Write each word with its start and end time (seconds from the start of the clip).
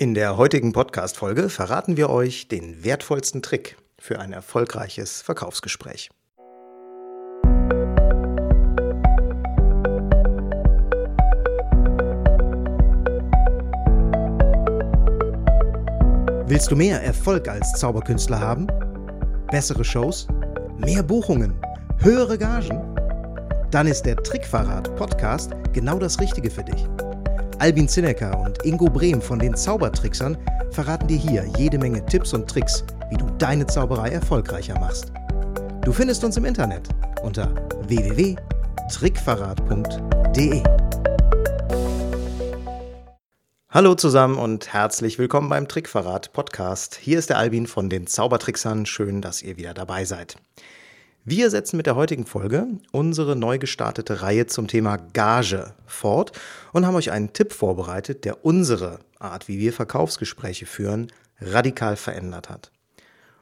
In 0.00 0.14
der 0.14 0.38
heutigen 0.38 0.72
Podcast-Folge 0.72 1.50
verraten 1.50 1.98
wir 1.98 2.08
euch 2.08 2.48
den 2.48 2.82
wertvollsten 2.84 3.42
Trick 3.42 3.76
für 3.98 4.18
ein 4.18 4.32
erfolgreiches 4.32 5.20
Verkaufsgespräch. 5.20 6.08
Willst 16.46 16.70
du 16.70 16.76
mehr 16.76 17.02
Erfolg 17.02 17.46
als 17.46 17.70
Zauberkünstler 17.74 18.40
haben? 18.40 18.68
Bessere 19.50 19.84
Shows? 19.84 20.26
Mehr 20.78 21.02
Buchungen? 21.02 21.60
Höhere 21.98 22.38
Gagen? 22.38 22.96
Dann 23.70 23.86
ist 23.86 24.04
der 24.04 24.16
Trickverrat 24.16 24.96
Podcast 24.96 25.50
genau 25.74 25.98
das 25.98 26.18
Richtige 26.18 26.50
für 26.50 26.64
dich. 26.64 26.86
Albin 27.60 27.88
Zinecker 27.88 28.40
und 28.40 28.64
Ingo 28.64 28.86
Brehm 28.86 29.20
von 29.20 29.38
den 29.38 29.54
Zaubertricksern 29.54 30.38
verraten 30.70 31.08
dir 31.08 31.18
hier 31.18 31.44
jede 31.58 31.76
Menge 31.76 32.06
Tipps 32.06 32.32
und 32.32 32.48
Tricks, 32.48 32.82
wie 33.10 33.18
du 33.18 33.26
deine 33.36 33.66
Zauberei 33.66 34.08
erfolgreicher 34.08 34.80
machst. 34.80 35.12
Du 35.84 35.92
findest 35.92 36.24
uns 36.24 36.38
im 36.38 36.46
Internet 36.46 36.88
unter 37.22 37.54
www.trickverrat.de. 37.86 40.62
Hallo 43.68 43.94
zusammen 43.94 44.38
und 44.38 44.72
herzlich 44.72 45.18
willkommen 45.18 45.50
beim 45.50 45.68
Trickverrat 45.68 46.32
Podcast. 46.32 46.94
Hier 46.94 47.18
ist 47.18 47.28
der 47.28 47.36
Albin 47.36 47.66
von 47.66 47.90
den 47.90 48.06
Zaubertricksern. 48.06 48.86
Schön, 48.86 49.20
dass 49.20 49.42
ihr 49.42 49.58
wieder 49.58 49.74
dabei 49.74 50.06
seid. 50.06 50.36
Wir 51.26 51.50
setzen 51.50 51.76
mit 51.76 51.84
der 51.84 51.96
heutigen 51.96 52.24
Folge 52.24 52.66
unsere 52.92 53.36
neu 53.36 53.58
gestartete 53.58 54.22
Reihe 54.22 54.46
zum 54.46 54.68
Thema 54.68 54.96
Gage 54.96 55.74
fort 55.86 56.32
und 56.72 56.86
haben 56.86 56.94
euch 56.94 57.10
einen 57.10 57.34
Tipp 57.34 57.52
vorbereitet, 57.52 58.24
der 58.24 58.42
unsere 58.46 59.00
Art, 59.18 59.46
wie 59.46 59.58
wir 59.58 59.74
Verkaufsgespräche 59.74 60.64
führen, 60.64 61.12
radikal 61.38 61.96
verändert 61.96 62.48
hat. 62.48 62.72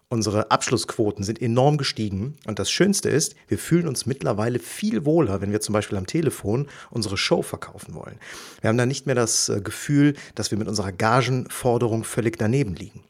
Unsere 0.09 0.51
Abschlussquoten 0.51 1.23
sind 1.23 1.41
enorm 1.41 1.77
gestiegen 1.77 2.37
und 2.47 2.59
das 2.59 2.69
Schönste 2.69 3.11
ist, 3.11 3.37
wir 3.47 3.59
fühlen 3.59 3.87
uns 3.87 4.07
mittlerweile 4.07 4.59
viel 4.59 5.05
wohler, 5.05 5.41
wenn 5.41 5.53
wir 5.53 5.61
zum 5.61 5.73
Beispiel 5.73 5.98
am 5.98 6.07
Telefon 6.07 6.67
unsere 6.91 7.17
Show 7.17 7.42
verkaufen 7.42 7.95
wollen. 7.95 8.19
Wir 8.61 8.69
haben 8.69 8.79
dann 8.79 8.89
nicht 8.89 9.07
mehr 9.07 9.15
das 9.15 9.48
äh, 9.51 9.61
Gefühl, 9.61 10.15
dass 10.35 10.51
wir 10.51 10.59
mit 10.59 10.67
unserer 10.67 10.91
Gagenforderung 10.91 12.03
völlig 12.03 12.39
daneben 12.39 12.75
liegen. 12.75 13.05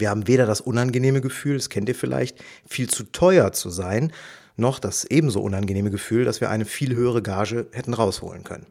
Wir 0.00 0.10
haben 0.10 0.26
weder 0.26 0.46
das 0.46 0.60
unangenehme 0.60 1.20
Gefühl, 1.20 1.56
das 1.56 1.70
kennt 1.70 1.88
ihr 1.88 1.94
vielleicht, 1.94 2.42
viel 2.66 2.88
zu 2.88 3.04
teuer 3.04 3.52
zu 3.52 3.70
sein, 3.70 4.12
noch 4.56 4.78
das 4.78 5.04
ebenso 5.04 5.40
unangenehme 5.40 5.90
Gefühl, 5.90 6.24
dass 6.24 6.40
wir 6.40 6.50
eine 6.50 6.64
viel 6.64 6.94
höhere 6.94 7.22
Gage 7.22 7.68
hätten 7.72 7.94
rausholen 7.94 8.44
können. 8.44 8.66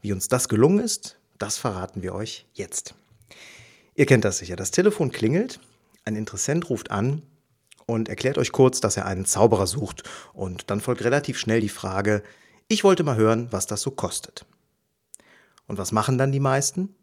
Wie 0.00 0.12
uns 0.12 0.28
das 0.28 0.48
gelungen 0.48 0.78
ist, 0.78 1.18
das 1.38 1.58
verraten 1.58 2.02
wir 2.02 2.14
euch 2.14 2.46
jetzt. 2.54 2.94
Ihr 3.94 4.06
kennt 4.06 4.24
das 4.24 4.38
sicher. 4.38 4.56
Das 4.56 4.70
Telefon 4.70 5.10
klingelt, 5.10 5.58
ein 6.04 6.16
Interessent 6.16 6.70
ruft 6.70 6.90
an 6.90 7.22
und 7.86 8.08
erklärt 8.08 8.38
euch 8.38 8.52
kurz, 8.52 8.80
dass 8.80 8.96
er 8.96 9.06
einen 9.06 9.24
Zauberer 9.24 9.66
sucht. 9.66 10.02
Und 10.32 10.70
dann 10.70 10.80
folgt 10.80 11.02
relativ 11.02 11.38
schnell 11.38 11.60
die 11.60 11.68
Frage, 11.68 12.22
ich 12.68 12.84
wollte 12.84 13.04
mal 13.04 13.16
hören, 13.16 13.48
was 13.50 13.66
das 13.66 13.82
so 13.82 13.90
kostet. 13.90 14.44
Und 15.66 15.78
was 15.78 15.92
machen 15.92 16.18
dann 16.18 16.32
die 16.32 16.40
meisten? 16.40 16.94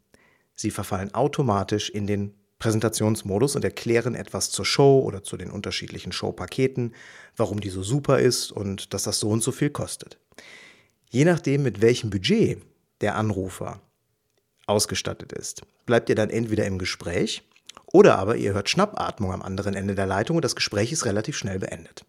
Sie 0.56 0.72
verfallen 0.72 1.14
automatisch 1.14 1.90
in 1.90 2.06
den 2.06 2.36
Präsentationsmodus 2.64 3.58
und 3.58 3.66
erklären 3.66 4.16
etwas 4.16 4.50
zur 4.50 4.64
Show 4.64 5.02
oder 5.02 5.22
zu 5.22 5.36
den 5.36 5.52
unterschiedlichen 5.52 6.14
Showpaketen, 6.14 6.96
warum 7.36 7.60
die 7.60 7.68
so 7.68 7.84
super 7.84 8.20
ist 8.20 8.54
und 8.54 8.94
dass 8.94 9.04
das 9.04 9.20
so 9.20 9.30
und 9.30 9.44
so 9.44 9.52
viel 9.52 9.70
kostet. 9.70 10.18
Je 11.10 11.26
nachdem, 11.26 11.64
mit 11.64 11.82
welchem 11.82 12.10
Budget 12.10 12.62
der 13.02 13.16
Anrufer 13.16 13.82
ausgestattet 14.66 15.34
ist, 15.34 15.64
bleibt 15.86 16.08
ihr 16.08 16.16
dann 16.16 16.30
entweder 16.30 16.66
im 16.66 16.80
Gespräch 16.80 17.44
oder 17.92 18.18
aber 18.18 18.38
ihr 18.38 18.54
hört 18.54 18.70
Schnappatmung 18.70 19.34
am 19.34 19.42
anderen 19.42 19.74
Ende 19.74 19.94
der 19.94 20.06
Leitung 20.06 20.38
und 20.38 20.46
das 20.46 20.56
Gespräch 20.56 20.94
ist 20.94 21.04
relativ 21.04 21.36
schnell 21.36 21.60
beendet. 21.60 22.06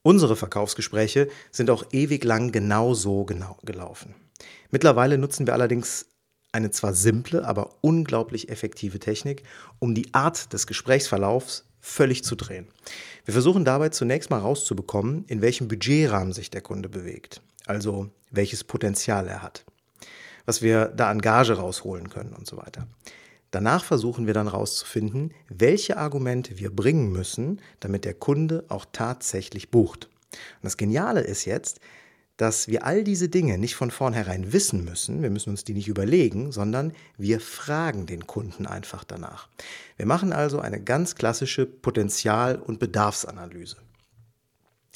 Unsere 0.00 0.34
Verkaufsgespräche 0.34 1.28
sind 1.50 1.68
auch 1.68 1.84
ewig 1.92 2.24
lang 2.24 2.52
genau 2.52 2.94
so 2.94 3.24
genau 3.24 3.58
gelaufen. 3.64 4.14
Mittlerweile 4.70 5.18
nutzen 5.18 5.46
wir 5.46 5.52
allerdings 5.52 6.06
eine 6.52 6.70
zwar 6.70 6.94
simple, 6.94 7.46
aber 7.46 7.76
unglaublich 7.80 8.48
effektive 8.48 8.98
Technik, 8.98 9.42
um 9.78 9.94
die 9.94 10.12
Art 10.14 10.52
des 10.52 10.66
Gesprächsverlaufs 10.66 11.64
völlig 11.80 12.24
zu 12.24 12.36
drehen. 12.36 12.66
Wir 13.24 13.32
versuchen 13.32 13.64
dabei 13.64 13.90
zunächst 13.90 14.30
mal 14.30 14.38
rauszubekommen, 14.38 15.24
in 15.28 15.42
welchem 15.42 15.68
Budgetrahmen 15.68 16.32
sich 16.32 16.50
der 16.50 16.62
Kunde 16.62 16.88
bewegt, 16.88 17.42
also 17.66 18.10
welches 18.30 18.64
Potenzial 18.64 19.26
er 19.26 19.42
hat, 19.42 19.64
was 20.46 20.62
wir 20.62 20.86
da 20.86 21.10
an 21.10 21.20
Gage 21.20 21.54
rausholen 21.54 22.10
können 22.10 22.32
und 22.32 22.46
so 22.46 22.56
weiter. 22.56 22.86
Danach 23.50 23.84
versuchen 23.84 24.26
wir 24.26 24.34
dann 24.34 24.48
rauszufinden, 24.48 25.32
welche 25.48 25.96
Argumente 25.96 26.58
wir 26.58 26.74
bringen 26.74 27.10
müssen, 27.10 27.60
damit 27.80 28.04
der 28.04 28.14
Kunde 28.14 28.64
auch 28.68 28.84
tatsächlich 28.92 29.70
bucht. 29.70 30.08
Und 30.32 30.64
das 30.64 30.76
Geniale 30.76 31.20
ist 31.20 31.46
jetzt, 31.46 31.80
dass 32.38 32.68
wir 32.68 32.86
all 32.86 33.04
diese 33.04 33.28
Dinge 33.28 33.58
nicht 33.58 33.74
von 33.74 33.90
vornherein 33.90 34.52
wissen 34.52 34.84
müssen, 34.84 35.22
wir 35.22 35.28
müssen 35.28 35.50
uns 35.50 35.64
die 35.64 35.74
nicht 35.74 35.88
überlegen, 35.88 36.52
sondern 36.52 36.92
wir 37.18 37.40
fragen 37.40 38.06
den 38.06 38.26
Kunden 38.26 38.64
einfach 38.64 39.04
danach. 39.04 39.48
Wir 39.96 40.06
machen 40.06 40.32
also 40.32 40.60
eine 40.60 40.80
ganz 40.80 41.16
klassische 41.16 41.66
Potenzial- 41.66 42.56
und 42.56 42.78
Bedarfsanalyse. 42.78 43.76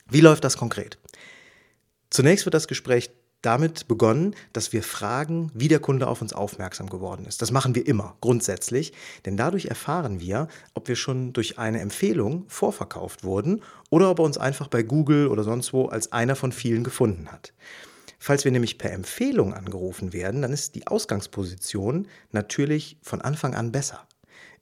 Wie 0.08 0.20
läuft 0.20 0.44
das 0.44 0.56
konkret? 0.56 0.98
Zunächst 2.10 2.46
wird 2.46 2.54
das 2.54 2.68
Gespräch 2.68 3.10
damit 3.42 3.88
begonnen, 3.88 4.34
dass 4.52 4.72
wir 4.72 4.82
fragen, 4.82 5.50
wie 5.54 5.68
der 5.68 5.80
Kunde 5.80 6.06
auf 6.06 6.22
uns 6.22 6.32
aufmerksam 6.32 6.88
geworden 6.88 7.26
ist. 7.26 7.42
Das 7.42 7.50
machen 7.50 7.74
wir 7.74 7.86
immer, 7.86 8.16
grundsätzlich, 8.20 8.92
denn 9.26 9.36
dadurch 9.36 9.66
erfahren 9.66 10.20
wir, 10.20 10.48
ob 10.74 10.88
wir 10.88 10.96
schon 10.96 11.32
durch 11.32 11.58
eine 11.58 11.80
Empfehlung 11.80 12.44
vorverkauft 12.48 13.24
wurden 13.24 13.62
oder 13.90 14.10
ob 14.10 14.20
er 14.20 14.24
uns 14.24 14.38
einfach 14.38 14.68
bei 14.68 14.82
Google 14.82 15.26
oder 15.26 15.42
sonst 15.42 15.72
wo 15.72 15.86
als 15.86 16.12
einer 16.12 16.36
von 16.36 16.52
vielen 16.52 16.84
gefunden 16.84 17.30
hat. 17.30 17.52
Falls 18.18 18.44
wir 18.44 18.52
nämlich 18.52 18.78
per 18.78 18.92
Empfehlung 18.92 19.52
angerufen 19.52 20.12
werden, 20.12 20.42
dann 20.42 20.52
ist 20.52 20.76
die 20.76 20.86
Ausgangsposition 20.86 22.06
natürlich 22.30 22.96
von 23.02 23.20
Anfang 23.20 23.56
an 23.56 23.72
besser. 23.72 24.06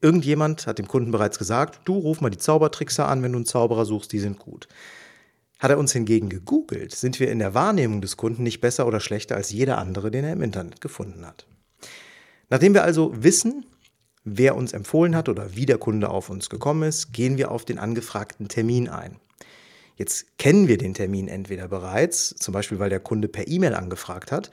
Irgendjemand 0.01 0.67
hat 0.67 0.79
dem 0.79 0.89
Kunden 0.89 1.11
bereits 1.11 1.39
gesagt, 1.39 1.83
du 1.85 1.99
ruf 1.99 2.23
mal 2.23 2.31
die 2.31 2.39
Zaubertrickser 2.39 3.07
an, 3.07 3.23
wenn 3.23 3.33
du 3.33 3.39
einen 3.39 3.45
Zauberer 3.45 3.85
suchst, 3.85 4.13
die 4.13 4.19
sind 4.19 4.39
gut. 4.39 4.67
Hat 5.61 5.71
er 5.71 5.79
uns 5.79 5.93
hingegen 5.93 6.31
gegoogelt, 6.31 6.95
sind 6.95 7.21
wir 7.21 7.31
in 7.31 7.39
der 7.39 7.53
Wahrnehmung 7.53 8.01
des 8.01 8.17
Kunden 8.17 8.43
nicht 8.43 8.63
besser 8.63 8.87
oder 8.87 8.99
schlechter 8.99 9.37
als 9.37 9.51
jeder 9.51 9.77
andere, 9.77 10.11
den 10.11 10.25
er 10.25 10.33
im 10.33 10.41
Internet 10.41 10.81
gefunden 10.81 11.27
hat. 11.27 11.47
Nachdem 12.49 12.73
wir 12.73 12.83
also 12.83 13.13
wissen, 13.15 13.67
wer 14.25 14.57
uns 14.57 14.73
empfohlen 14.73 15.15
hat 15.15 15.29
oder 15.29 15.55
wie 15.55 15.67
der 15.67 15.77
Kunde 15.77 16.09
auf 16.09 16.31
uns 16.31 16.49
gekommen 16.49 16.89
ist, 16.89 17.13
gehen 17.13 17.37
wir 17.37 17.51
auf 17.51 17.67
den 17.67 17.79
angefragten 17.79 18.49
Termin 18.49 18.89
ein. 18.89 19.21
Jetzt 19.97 20.39
kennen 20.39 20.67
wir 20.67 20.79
den 20.79 20.95
Termin 20.95 21.29
entweder 21.29 21.69
bereits, 21.69 22.35
zum 22.37 22.55
Beispiel 22.55 22.79
weil 22.79 22.89
der 22.89 23.01
Kunde 23.01 23.29
per 23.29 23.47
E-Mail 23.47 23.75
angefragt 23.75 24.33
hat 24.33 24.51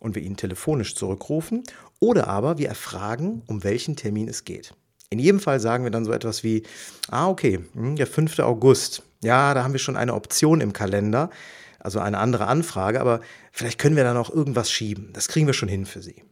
und 0.00 0.16
wir 0.16 0.22
ihn 0.22 0.36
telefonisch 0.36 0.96
zurückrufen, 0.96 1.62
oder 2.00 2.26
aber 2.26 2.58
wir 2.58 2.68
erfragen, 2.68 3.42
um 3.46 3.62
welchen 3.62 3.94
Termin 3.94 4.26
es 4.26 4.44
geht. 4.44 4.74
In 5.10 5.18
jedem 5.18 5.40
Fall 5.40 5.58
sagen 5.58 5.84
wir 5.84 5.90
dann 5.90 6.04
so 6.04 6.12
etwas 6.12 6.44
wie, 6.44 6.64
ah 7.10 7.28
okay, 7.28 7.60
hm, 7.72 7.96
der 7.96 8.06
5. 8.06 8.40
August, 8.40 9.02
ja, 9.22 9.54
da 9.54 9.64
haben 9.64 9.72
wir 9.72 9.80
schon 9.80 9.96
eine 9.96 10.14
Option 10.14 10.60
im 10.60 10.72
Kalender, 10.72 11.30
also 11.78 11.98
eine 12.00 12.18
andere 12.18 12.46
Anfrage, 12.46 13.00
aber 13.00 13.20
vielleicht 13.52 13.78
können 13.78 13.96
wir 13.96 14.04
da 14.04 14.12
noch 14.12 14.30
irgendwas 14.32 14.70
schieben. 14.70 15.10
Das 15.14 15.28
kriegen 15.28 15.46
wir 15.46 15.54
schon 15.54 15.68
hin 15.68 15.86
für 15.86 16.02
Sie. 16.02 16.22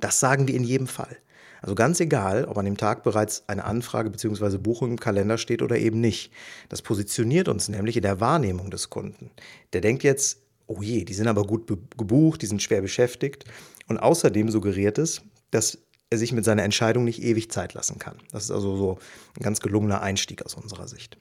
Das 0.00 0.20
sagen 0.20 0.48
wir 0.48 0.54
in 0.54 0.64
jedem 0.64 0.86
Fall. 0.86 1.16
Also 1.62 1.74
ganz 1.74 1.98
egal, 1.98 2.44
ob 2.44 2.58
an 2.58 2.66
dem 2.66 2.76
Tag 2.76 3.04
bereits 3.04 3.44
eine 3.48 3.64
Anfrage 3.64 4.10
bzw. 4.10 4.58
Buchung 4.58 4.90
im 4.90 5.00
Kalender 5.00 5.38
steht 5.38 5.62
oder 5.62 5.78
eben 5.78 5.98
nicht. 5.98 6.30
Das 6.68 6.82
positioniert 6.82 7.48
uns 7.48 7.70
nämlich 7.70 7.96
in 7.96 8.02
der 8.02 8.20
Wahrnehmung 8.20 8.70
des 8.70 8.90
Kunden. 8.90 9.30
Der 9.72 9.80
denkt 9.80 10.02
jetzt, 10.02 10.42
oh 10.66 10.82
je, 10.82 11.04
die 11.04 11.14
sind 11.14 11.26
aber 11.26 11.44
gut 11.44 11.66
gebucht, 11.96 12.42
die 12.42 12.46
sind 12.46 12.62
schwer 12.62 12.82
beschäftigt. 12.82 13.46
Und 13.86 13.96
außerdem 13.96 14.50
suggeriert 14.50 14.98
es, 14.98 15.22
dass 15.50 15.78
er 16.14 16.18
sich 16.18 16.32
mit 16.32 16.44
seiner 16.44 16.62
Entscheidung 16.62 17.04
nicht 17.04 17.22
ewig 17.22 17.50
Zeit 17.50 17.74
lassen 17.74 17.98
kann. 17.98 18.16
Das 18.32 18.44
ist 18.44 18.50
also 18.50 18.76
so 18.76 18.98
ein 19.36 19.42
ganz 19.42 19.60
gelungener 19.60 20.02
Einstieg 20.02 20.44
aus 20.44 20.54
unserer 20.54 20.88
Sicht. 20.88 21.18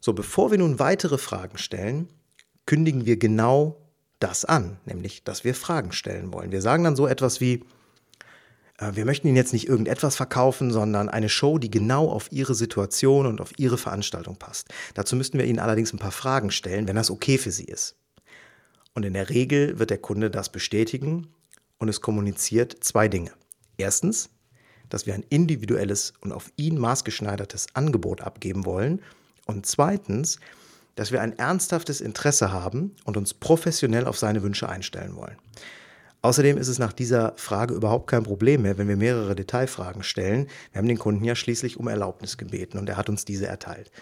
So, 0.00 0.12
bevor 0.12 0.50
wir 0.50 0.58
nun 0.58 0.78
weitere 0.78 1.18
Fragen 1.18 1.58
stellen, 1.58 2.08
kündigen 2.66 3.06
wir 3.06 3.16
genau 3.16 3.76
das 4.20 4.44
an, 4.44 4.78
nämlich, 4.84 5.24
dass 5.24 5.44
wir 5.44 5.54
Fragen 5.54 5.92
stellen 5.92 6.32
wollen. 6.32 6.52
Wir 6.52 6.62
sagen 6.62 6.84
dann 6.84 6.96
so 6.96 7.06
etwas 7.06 7.40
wie, 7.40 7.64
äh, 8.78 8.92
wir 8.94 9.04
möchten 9.04 9.28
Ihnen 9.28 9.36
jetzt 9.36 9.52
nicht 9.52 9.68
irgendetwas 9.68 10.16
verkaufen, 10.16 10.70
sondern 10.70 11.08
eine 11.08 11.28
Show, 11.28 11.58
die 11.58 11.70
genau 11.70 12.08
auf 12.08 12.32
Ihre 12.32 12.54
Situation 12.54 13.26
und 13.26 13.40
auf 13.40 13.52
Ihre 13.58 13.78
Veranstaltung 13.78 14.36
passt. 14.36 14.68
Dazu 14.94 15.16
müssten 15.16 15.38
wir 15.38 15.46
Ihnen 15.46 15.58
allerdings 15.58 15.92
ein 15.92 15.98
paar 15.98 16.12
Fragen 16.12 16.50
stellen, 16.50 16.88
wenn 16.88 16.96
das 16.96 17.10
okay 17.10 17.38
für 17.38 17.50
Sie 17.50 17.64
ist. 17.64 17.96
Und 18.94 19.04
in 19.04 19.12
der 19.12 19.30
Regel 19.30 19.78
wird 19.78 19.90
der 19.90 19.98
Kunde 19.98 20.30
das 20.30 20.50
bestätigen 20.50 21.28
und 21.78 21.88
es 21.88 22.00
kommuniziert 22.00 22.76
zwei 22.80 23.08
Dinge. 23.08 23.32
Erstens, 23.78 24.28
dass 24.88 25.06
wir 25.06 25.14
ein 25.14 25.24
individuelles 25.28 26.12
und 26.20 26.32
auf 26.32 26.52
ihn 26.56 26.78
maßgeschneidertes 26.78 27.68
Angebot 27.74 28.20
abgeben 28.20 28.64
wollen. 28.64 29.02
Und 29.46 29.66
zweitens, 29.66 30.38
dass 30.94 31.12
wir 31.12 31.22
ein 31.22 31.38
ernsthaftes 31.38 32.00
Interesse 32.00 32.52
haben 32.52 32.96
und 33.04 33.16
uns 33.16 33.32
professionell 33.32 34.06
auf 34.06 34.18
seine 34.18 34.42
Wünsche 34.42 34.68
einstellen 34.68 35.16
wollen. 35.16 35.36
Außerdem 36.22 36.58
ist 36.58 36.66
es 36.66 36.80
nach 36.80 36.92
dieser 36.92 37.34
Frage 37.36 37.74
überhaupt 37.74 38.08
kein 38.08 38.24
Problem 38.24 38.62
mehr, 38.62 38.76
wenn 38.76 38.88
wir 38.88 38.96
mehrere 38.96 39.36
Detailfragen 39.36 40.02
stellen. 40.02 40.48
Wir 40.72 40.80
haben 40.80 40.88
den 40.88 40.98
Kunden 40.98 41.22
ja 41.22 41.36
schließlich 41.36 41.76
um 41.76 41.86
Erlaubnis 41.86 42.36
gebeten 42.36 42.78
und 42.78 42.88
er 42.88 42.96
hat 42.96 43.08
uns 43.08 43.24
diese 43.24 43.46
erteilt. 43.46 43.92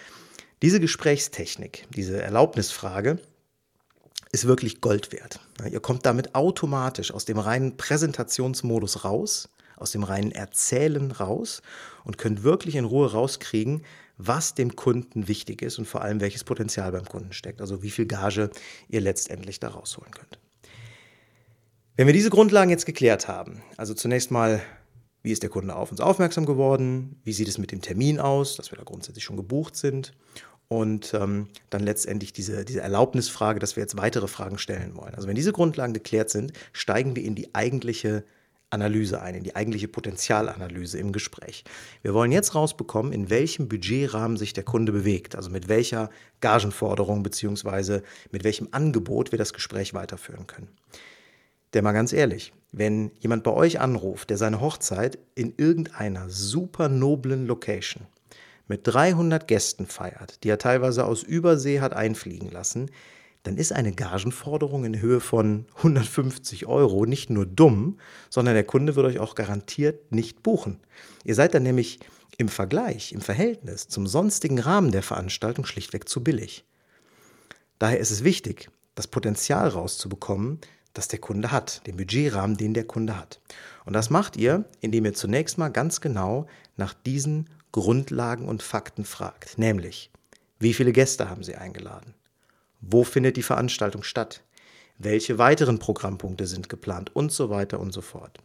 Diese 0.63 0.81
Gesprächstechnik, 0.81 1.87
diese 1.95 2.23
Erlaubnisfrage, 2.23 3.19
ist 4.33 4.47
wirklich 4.47 4.81
Gold 4.81 5.13
wert. 5.13 5.41
Ihr 5.71 5.81
kommt 5.81 6.07
damit 6.07 6.35
automatisch 6.35 7.13
aus 7.13 7.27
dem 7.27 7.39
reinen 7.39 7.77
Präsentationsmodus 7.77 9.05
raus, 9.05 9.51
aus 9.77 9.93
dem 9.93 10.03
reinen 10.03 10.33
Erzählen 10.33 11.11
raus 11.11 11.63
und 12.05 12.19
könnt 12.19 12.43
wirklich 12.43 12.77
in 12.77 12.85
Ruhe 12.85 13.13
rauskriegen, 13.13 13.83
was 14.19 14.55
dem 14.55 14.77
Kunden 14.77 15.29
wichtig 15.29 15.63
ist 15.63 15.79
und 15.79 15.87
vor 15.87 16.03
allem 16.03 16.21
welches 16.21 16.45
Potenzial 16.45 16.93
beim 16.93 17.05
Kunden 17.05 17.33
steckt, 17.33 17.61
also 17.61 17.83
wie 17.83 17.91
viel 17.91 18.07
Gage 18.07 18.51
ihr 18.89 19.01
letztendlich 19.01 19.61
da 19.61 19.69
rausholen 19.69 20.13
könnt. 20.13 20.39
Wenn 21.97 22.07
wir 22.07 22.15
diese 22.15 22.31
Grundlagen 22.31 22.71
jetzt 22.71 22.87
geklärt 22.87 23.29
haben, 23.29 23.63
also 23.77 23.95
zunächst 23.95 24.31
mal, 24.31 24.61
wie 25.23 25.33
ist 25.33 25.43
der 25.43 25.51
Kunde 25.51 25.75
auf 25.75 25.91
uns 25.91 26.01
aufmerksam 26.01 26.47
geworden, 26.47 27.21
wie 27.25 27.33
sieht 27.33 27.49
es 27.49 27.59
mit 27.59 27.73
dem 27.73 27.81
Termin 27.81 28.21
aus, 28.21 28.57
dass 28.57 28.71
wir 28.71 28.79
da 28.79 28.85
grundsätzlich 28.85 29.25
schon 29.25 29.37
gebucht 29.37 29.77
sind 29.77 30.13
und 30.69 31.15
ähm, 31.15 31.49
dann 31.71 31.83
letztendlich 31.83 32.33
diese, 32.33 32.65
diese 32.65 32.81
Erlaubnisfrage, 32.81 33.61
dass 33.61 33.77
wir 33.77 33.83
jetzt 33.83 33.97
weitere 33.97 34.29
Fragen 34.29 34.59
stellen 34.59 34.97
wollen. 34.97 35.15
Also 35.15 35.29
wenn 35.29 35.37
diese 35.37 35.53
Grundlagen 35.53 35.95
geklärt 35.95 36.31
sind, 36.31 36.53
steigen 36.73 37.17
wir 37.17 37.25
in 37.25 37.35
die 37.35 37.55
eigentliche 37.55 38.25
Analyse 38.71 39.23
ein, 39.23 39.35
in 39.35 39.45
die 39.45 39.55
eigentliche 39.55 39.89
Potenzialanalyse 39.89 40.99
im 40.99 41.13
Gespräch. 41.13 41.65
Wir 42.03 42.15
wollen 42.15 42.33
jetzt 42.33 42.55
rausbekommen, 42.55 43.13
in 43.13 43.31
welchem 43.31 43.69
Budgetrahmen 43.69 44.37
sich 44.37 44.53
der 44.53 44.65
Kunde 44.65 44.93
bewegt, 44.93 45.37
also 45.37 45.51
mit 45.51 45.69
welcher 45.69 46.11
Gagenforderung 46.41 47.23
bzw. 47.23 48.01
mit 48.33 48.45
welchem 48.45 48.69
Angebot 48.73 49.33
wir 49.33 49.39
das 49.39 49.53
Gespräch 49.53 49.95
weiterführen 49.95 50.47
können. 50.47 50.69
Denn 51.75 51.85
mal 51.85 51.93
ganz 51.93 52.13
ehrlich, 52.13 52.53
wenn 52.73 53.13
jemand 53.21 53.45
bei 53.45 53.53
euch 53.53 53.81
anruft, 53.81 54.31
der 54.31 54.37
seine 54.37 54.61
Hochzeit 54.61 55.19
in 55.35 55.55
irgendeiner 55.57 56.29
super 56.29 56.89
noblen 56.89 57.47
Location 57.47 58.07
mit 58.69 58.81
300 58.85 59.47
Gästen 59.47 59.87
feiert, 59.87 60.43
die 60.43 60.49
er 60.49 60.59
teilweise 60.59 61.05
aus 61.05 61.23
Übersee 61.23 61.81
hat 61.81 61.95
einfliegen 61.95 62.51
lassen, 62.51 62.91
dann 63.47 63.57
ist 63.57 63.73
eine 63.73 63.93
Gagenforderung 63.93 64.85
in 64.85 65.01
Höhe 65.01 65.21
von 65.21 65.67
150 65.77 66.67
Euro 66.67 67.07
nicht 67.07 67.31
nur 67.31 67.47
dumm, 67.47 67.99
sondern 68.29 68.55
der 68.55 68.65
Kunde 68.65 68.97
wird 68.97 69.07
euch 69.07 69.21
auch 69.21 69.37
garantiert 69.37 70.11
nicht 70.11 70.43
buchen. 70.43 70.81
Ihr 71.25 71.37
seid 71.37 71.55
dann 71.55 71.63
nämlich 71.63 72.01
im 72.39 72.49
Vergleich, 72.49 73.13
im 73.13 73.21
Verhältnis 73.21 73.87
zum 73.87 74.07
sonstigen 74.07 74.59
Rahmen 74.59 74.91
der 74.91 75.03
Veranstaltung 75.03 75.65
schlichtweg 75.65 76.09
zu 76.09 76.25
billig. 76.25 76.65
Daher 77.79 78.01
ist 78.01 78.11
es 78.11 78.25
wichtig, 78.25 78.69
das 78.97 79.07
Potenzial 79.07 79.69
rauszubekommen, 79.69 80.61
das 80.93 81.09
der 81.09 81.21
Kunde 81.21 81.53
hat, 81.53 81.87
den 81.87 81.97
Budgetrahmen, 81.97 82.57
den 82.57 82.75
der 82.75 82.85
Kunde 82.85 83.17
hat. 83.17 83.41
Und 83.85 83.93
das 83.93 84.11
macht 84.11 84.37
ihr, 84.37 84.65
indem 84.81 85.05
ihr 85.05 85.15
zunächst 85.15 85.57
mal 85.57 85.69
ganz 85.69 86.01
genau 86.01 86.47
nach 86.77 86.95
diesen 86.95 87.49
Grundlagen 87.71 88.49
und 88.49 88.63
Fakten 88.63 89.05
fragt, 89.05 89.57
nämlich, 89.57 90.11
wie 90.59 90.75
viele 90.75 90.93
Gäste 90.93 91.29
haben 91.29 91.45
Sie 91.45 91.55
eingeladen? 91.55 92.16
Wo 92.89 93.03
findet 93.03 93.37
die 93.37 93.43
Veranstaltung 93.43 94.05
statt? 94.05 94.45
Welche 94.97 95.39
weiteren 95.39 95.81
Programmpunkte 95.81 96.47
sind 96.47 96.69
geplant 96.69 97.11
und 97.15 97.33
so 97.33 97.51
weiter 97.51 97.81
und 97.81 97.93
so 97.93 98.01
fort. 98.01 98.39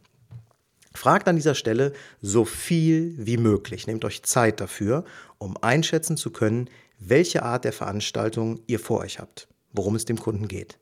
Fragt 0.92 1.28
an 1.28 1.36
dieser 1.36 1.54
Stelle 1.54 1.92
so 2.20 2.44
viel 2.44 3.14
wie 3.16 3.36
möglich. 3.36 3.86
Nehmt 3.86 4.04
euch 4.04 4.24
Zeit 4.24 4.60
dafür, 4.60 5.04
um 5.38 5.56
einschätzen 5.62 6.16
zu 6.16 6.30
können, 6.30 6.68
welche 6.98 7.44
Art 7.44 7.64
der 7.64 7.72
Veranstaltung 7.72 8.60
ihr 8.66 8.80
vor 8.80 8.98
euch 8.98 9.20
habt, 9.20 9.46
worum 9.72 9.94
es 9.94 10.06
dem 10.06 10.18
Kunden 10.18 10.48
geht. 10.48 10.76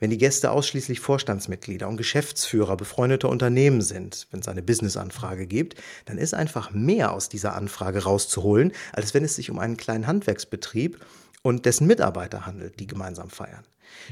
Wenn 0.00 0.10
die 0.10 0.18
Gäste 0.18 0.50
ausschließlich 0.50 0.98
Vorstandsmitglieder 0.98 1.88
und 1.88 1.96
Geschäftsführer 1.96 2.76
befreundeter 2.76 3.28
Unternehmen 3.28 3.80
sind, 3.82 4.26
wenn 4.32 4.40
es 4.40 4.48
eine 4.48 4.62
Businessanfrage 4.62 5.46
gibt, 5.46 5.76
dann 6.06 6.18
ist 6.18 6.34
einfach 6.34 6.72
mehr 6.72 7.12
aus 7.12 7.28
dieser 7.28 7.54
Anfrage 7.54 8.02
rauszuholen, 8.02 8.72
als 8.92 9.14
wenn 9.14 9.24
es 9.24 9.36
sich 9.36 9.50
um 9.50 9.60
einen 9.60 9.76
kleinen 9.76 10.08
Handwerksbetrieb 10.08 10.98
und 11.44 11.66
dessen 11.66 11.86
Mitarbeiter 11.86 12.46
handelt, 12.46 12.80
die 12.80 12.86
gemeinsam 12.86 13.28
feiern. 13.28 13.64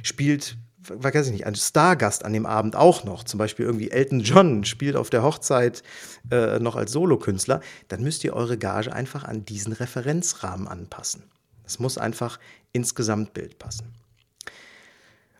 Spielt 0.02 0.56
weiß 0.88 1.26
ich 1.26 1.32
nicht, 1.32 1.46
ein 1.46 1.54
Stargast 1.54 2.24
an 2.24 2.32
dem 2.32 2.44
Abend 2.44 2.74
auch 2.74 3.04
noch, 3.04 3.22
zum 3.22 3.38
Beispiel 3.38 3.64
irgendwie 3.64 3.92
Elton 3.92 4.20
John 4.20 4.64
spielt 4.64 4.96
auf 4.96 5.10
der 5.10 5.22
Hochzeit 5.22 5.84
äh, 6.32 6.58
noch 6.58 6.74
als 6.74 6.90
Solokünstler, 6.90 7.60
dann 7.86 8.02
müsst 8.02 8.24
ihr 8.24 8.34
eure 8.34 8.58
Gage 8.58 8.92
einfach 8.92 9.22
an 9.22 9.44
diesen 9.44 9.72
Referenzrahmen 9.72 10.66
anpassen. 10.66 11.22
Es 11.64 11.78
muss 11.78 11.98
einfach 11.98 12.40
ins 12.72 12.96
Gesamtbild 12.96 13.60
passen. 13.60 13.94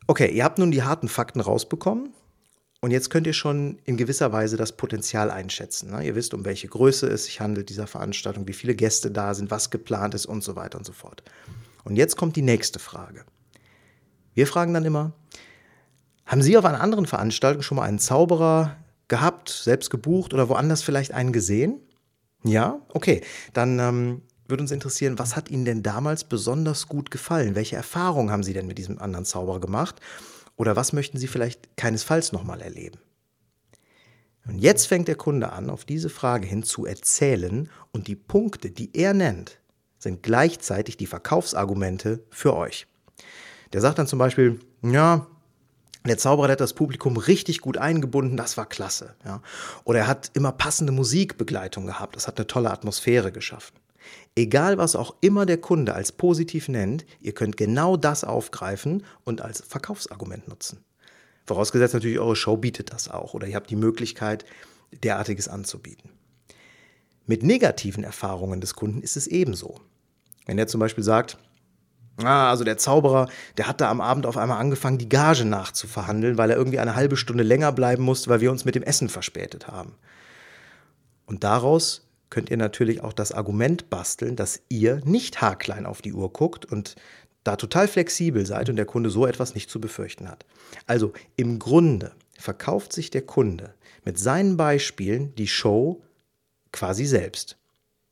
Okay, 0.07 0.31
ihr 0.31 0.45
habt 0.45 0.59
nun 0.59 0.71
die 0.71 0.85
harten 0.85 1.09
Fakten 1.09 1.41
rausbekommen 1.41 2.11
und 2.81 2.91
jetzt 2.93 3.11
könnt 3.11 3.27
ihr 3.27 3.33
schon 3.33 3.79
in 3.85 3.97
gewisser 3.97 4.33
Weise 4.33 4.57
das 4.57 4.77
Potenzial 4.77 5.31
einschätzen. 5.31 5.91
Ne? 5.91 6.05
Ihr 6.05 6.15
wisst, 6.15 6.35
um 6.35 6.45
welche 6.45 6.69
Größe 6.69 7.09
es 7.09 7.25
sich 7.25 7.41
handelt 7.41 7.69
dieser 7.69 7.89
Veranstaltung, 7.89 8.47
wie 8.47 8.53
viele 8.53 8.75
Gäste 8.77 9.11
da 9.11 9.35
sind, 9.35 9.51
was 9.51 9.71
geplant 9.71 10.15
ist 10.15 10.27
und 10.27 10.45
so 10.45 10.55
weiter 10.55 10.79
und 10.79 10.85
so 10.85 10.93
fort. 10.93 11.23
Und 11.85 11.97
jetzt 11.97 12.17
kommt 12.17 12.37
die 12.37 12.43
nächste 12.43 12.79
Frage. 12.79 13.25
Wir 14.35 14.47
fragen 14.47 14.73
dann 14.73 14.85
immer, 14.85 15.13
haben 16.25 16.43
Sie 16.43 16.57
auf 16.57 16.65
einer 16.65 16.81
anderen 16.81 17.07
Veranstaltung 17.07 17.63
schon 17.63 17.77
mal 17.77 17.85
einen 17.85 17.99
Zauberer 17.99 18.77
gehabt, 19.09 19.49
selbst 19.51 19.91
gebucht 19.91 20.33
oder 20.33 20.49
woanders 20.49 20.83
vielleicht 20.83 21.13
einen 21.13 21.33
gesehen? 21.33 21.81
Ja, 22.45 22.81
okay. 22.89 23.23
Dann 23.53 23.79
ähm, 23.79 24.23
würde 24.49 24.63
uns 24.63 24.71
interessieren, 24.71 25.19
was 25.19 25.37
hat 25.37 25.51
Ihnen 25.51 25.65
denn 25.65 25.83
damals 25.83 26.25
besonders 26.25 26.89
gut 26.89 27.11
gefallen? 27.11 27.55
Welche 27.55 27.77
Erfahrungen 27.77 28.31
haben 28.31 28.43
Sie 28.43 28.53
denn 28.53 28.67
mit 28.67 28.79
diesem 28.79 28.99
anderen 28.99 29.25
Zauberer 29.25 29.61
gemacht? 29.61 30.01
Oder 30.57 30.77
was 30.77 30.93
möchten 30.93 31.19
Sie 31.19 31.27
vielleicht 31.27 31.77
keinesfalls 31.77 32.33
nochmal 32.33 32.61
erleben? 32.61 32.99
Und 34.47 34.59
jetzt 34.59 34.87
fängt 34.87 35.09
der 35.09 35.15
Kunde 35.15 35.53
an, 35.53 35.71
auf 35.71 35.85
diese 35.85 36.11
Frage 36.11 36.47
hin 36.47 36.65
zu 36.65 36.85
erzählen 36.85 37.69
und 37.93 38.09
die 38.09 38.17
Punkte, 38.17 38.71
die 38.71 38.91
er 38.95 39.15
nennt, 39.15 39.61
sind 40.03 40.23
gleichzeitig 40.23 40.97
die 40.97 41.07
Verkaufsargumente 41.07 42.25
für 42.31 42.57
euch. 42.57 42.87
Der 43.73 43.81
sagt 43.81 43.99
dann 43.99 44.07
zum 44.07 44.19
Beispiel, 44.19 44.59
ja, 44.83 45.27
der 46.05 46.19
Zauberer 46.19 46.49
der 46.49 46.55
hat 46.55 46.61
das 46.61 46.75
Publikum 46.75 47.17
richtig 47.17 47.61
gut 47.61 47.79
eingebunden, 47.79 48.37
das 48.37 48.57
war 48.57 48.67
klasse. 48.67 49.15
Ja. 49.25 49.41
Oder 49.85 50.01
er 50.01 50.07
hat 50.09 50.33
immer 50.35 50.51
passende 50.51 50.93
Musikbegleitung 50.93 51.87
gehabt, 51.87 52.17
das 52.17 52.27
hat 52.27 52.39
eine 52.39 52.49
tolle 52.49 52.71
Atmosphäre 52.71 53.31
geschaffen. 53.31 53.77
Egal, 54.35 54.79
was 54.79 54.97
auch 54.97 55.15
immer 55.21 55.47
der 55.47 55.59
Kunde 55.59 55.95
als 55.95 56.11
positiv 56.11 56.69
nennt, 56.69 57.07
ihr 57.21 57.33
könnt 57.33 57.57
genau 57.57 57.97
das 57.97 58.25
aufgreifen 58.25 59.05
und 59.25 59.41
als 59.41 59.63
Verkaufsargument 59.63 60.49
nutzen. 60.49 60.85
Vorausgesetzt 61.47 61.95
natürlich, 61.95 62.19
eure 62.19 62.35
Show 62.35 62.57
bietet 62.57 62.93
das 62.93 63.09
auch 63.09 63.35
oder 63.35 63.47
ihr 63.47 63.55
habt 63.55 63.71
die 63.71 63.77
Möglichkeit, 63.77 64.45
derartiges 65.05 65.47
anzubieten. 65.47 66.11
Mit 67.27 67.45
negativen 67.45 68.03
Erfahrungen 68.03 68.61
des 68.61 68.75
Kunden 68.75 69.01
ist 69.01 69.17
es 69.17 69.29
ebenso. 69.29 69.81
Wenn 70.47 70.59
er 70.59 70.67
zum 70.67 70.81
Beispiel 70.81 71.05
sagt, 71.05 71.39
ah, 72.19 72.51
also 72.51 72.65
der 72.65 72.79
Zauberer, 72.79 73.29
der 73.57 73.69
hat 73.69 73.81
da 73.81 73.91
am 73.91 74.01
Abend 74.01 74.27
auf 74.27 74.37
einmal 74.37 74.59
angefangen, 74.59 74.99
die 74.99 75.09
Gage 75.09 75.45
nachzuverhandeln, 75.45 76.39
weil 76.39 76.51
er 76.51 76.57
irgendwie 76.57 76.79
eine 76.79 76.95
halbe 76.95 77.17
Stunde 77.17 77.43
länger 77.45 77.73
bleiben 77.73 78.03
musste, 78.03 78.31
weil 78.31 78.41
wir 78.41 78.51
uns 78.51 78.65
mit 78.65 78.75
dem 78.75 78.83
Essen 78.83 79.09
verspätet 79.09 79.69
haben. 79.69 79.95
Und 81.27 81.45
daraus 81.45 82.07
könnt 82.31 82.51
ihr 82.51 82.57
natürlich 82.57 83.03
auch 83.03 83.13
das 83.13 83.33
Argument 83.33 83.91
basteln, 83.91 84.37
dass 84.37 84.63
ihr 84.69 85.01
nicht 85.05 85.41
haarklein 85.41 85.87
auf 85.87 86.03
die 86.03 86.13
Uhr 86.13 86.33
guckt 86.33 86.65
und 86.65 86.97
da 87.45 87.57
total 87.57 87.89
flexibel 87.89 88.47
seid 88.47 88.71
und 88.71 88.77
der 88.77 88.87
Kunde 88.87 89.11
so 89.11 89.27
etwas 89.27 89.55
nicht 89.55 89.69
zu 89.69 89.81
befürchten 89.81 90.29
hat. 90.29 90.47
Also 90.87 91.13
im 91.37 91.59
Grunde 91.59 92.13
verkauft 92.39 92.93
sich 92.93 93.11
der 93.11 93.23
Kunde 93.23 93.75
mit 94.05 94.19
seinen 94.19 94.57
Beispielen 94.57 95.35
die 95.35 95.49
Show 95.49 96.03
quasi 96.73 97.05
selbst. 97.05 97.59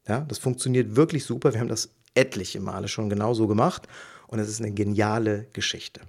Ja, 0.06 0.20
das 0.28 0.38
funktioniert 0.38 0.96
wirklich 0.96 1.24
super. 1.24 1.52
Wir 1.52 1.60
haben 1.60 1.68
das 1.68 1.90
etliche 2.14 2.60
Male 2.60 2.88
schon 2.88 3.08
genauso 3.08 3.46
gemacht 3.46 3.86
und 4.26 4.38
es 4.38 4.48
ist 4.48 4.60
eine 4.60 4.72
geniale 4.72 5.46
Geschichte. 5.52 6.00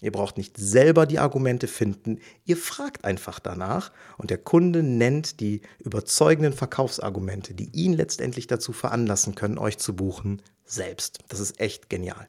Ihr 0.00 0.12
braucht 0.12 0.36
nicht 0.36 0.58
selber 0.58 1.06
die 1.06 1.18
Argumente 1.18 1.68
finden, 1.68 2.20
ihr 2.44 2.56
fragt 2.56 3.04
einfach 3.04 3.40
danach 3.40 3.92
und 4.18 4.30
der 4.30 4.38
Kunde 4.38 4.82
nennt 4.82 5.40
die 5.40 5.62
überzeugenden 5.78 6.52
Verkaufsargumente, 6.52 7.54
die 7.54 7.70
ihn 7.72 7.94
letztendlich 7.94 8.46
dazu 8.46 8.72
veranlassen 8.72 9.34
können, 9.34 9.58
euch 9.58 9.78
zu 9.78 9.96
buchen, 9.96 10.42
selbst. 10.64 11.20
Das 11.28 11.40
ist 11.40 11.60
echt 11.60 11.88
genial. 11.88 12.28